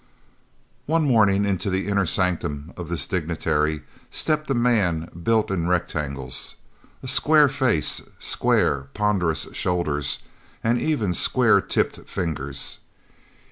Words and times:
One 0.87 1.05
morning 1.05 1.45
into 1.45 1.69
the 1.69 1.87
inner 1.87 2.07
sanctum 2.07 2.73
of 2.75 2.89
this 2.89 3.05
dignitary 3.05 3.83
stepped 4.09 4.49
a 4.49 4.55
man 4.55 5.07
built 5.21 5.51
in 5.51 5.67
rectangles, 5.67 6.55
a 7.03 7.07
square 7.07 7.47
face, 7.47 8.01
square, 8.17 8.87
ponderous 8.95 9.47
shoulders, 9.53 10.23
and 10.63 10.81
even 10.81 11.13
square 11.13 11.61
tipped 11.61 12.09
fingers. 12.09 12.79